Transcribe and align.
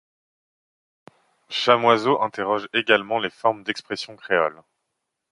Chamoiseau 1.49 2.23
interroge 2.23 2.67
également 2.73 3.19
les 3.19 3.29
formes 3.29 3.61
d'expression 3.63 4.15
créoles. 4.15 4.63